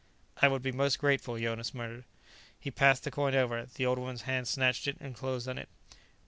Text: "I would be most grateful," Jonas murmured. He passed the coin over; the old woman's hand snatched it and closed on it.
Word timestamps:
"I 0.41 0.47
would 0.47 0.63
be 0.63 0.71
most 0.71 0.97
grateful," 0.97 1.37
Jonas 1.37 1.75
murmured. 1.75 2.05
He 2.59 2.71
passed 2.71 3.03
the 3.03 3.11
coin 3.11 3.35
over; 3.35 3.67
the 3.67 3.85
old 3.85 3.99
woman's 3.99 4.23
hand 4.23 4.47
snatched 4.47 4.87
it 4.87 4.97
and 4.99 5.13
closed 5.15 5.47
on 5.47 5.59
it. 5.59 5.69